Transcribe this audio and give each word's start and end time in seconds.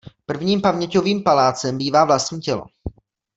Prvním 0.25 0.61
paměťovým 0.61 1.23
palácem 1.23 1.77
bývá 1.77 2.05
vlastní 2.05 2.39
tělo. 2.39 2.65